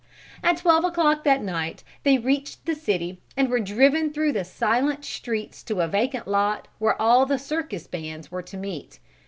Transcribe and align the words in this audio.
At 0.43 0.57
twelve 0.57 0.83
o'clock 0.83 1.27
at 1.27 1.43
night 1.43 1.83
they 2.01 2.17
reached 2.17 2.65
the 2.65 2.73
city 2.73 3.21
and 3.37 3.49
were 3.51 3.59
driven 3.59 4.11
through 4.11 4.31
the 4.31 4.43
silent 4.43 5.05
streets 5.05 5.61
to 5.65 5.79
a 5.81 5.87
vacant 5.87 6.27
lot 6.27 6.67
where 6.79 6.99
all 6.99 7.27
the 7.27 7.37
circus 7.37 7.85
bands 7.85 8.31
were 8.31 8.41
to 8.41 8.57
meet. 8.57 8.97